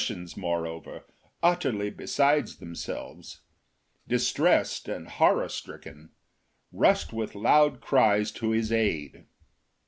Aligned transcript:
1 0.09 0.29
moreover, 0.35 1.03
utterly 1.43 1.91
beside 1.91 2.47
themselves, 2.47 3.41
distressed 4.07 4.87
and 4.87 5.07
horror 5.07 5.47
stricken, 5.47 6.09
rushed 6.71 7.13
with 7.13 7.35
loud 7.35 7.81
cries 7.81 8.31
to 8.31 8.49
his 8.49 8.71
aid. 8.71 9.25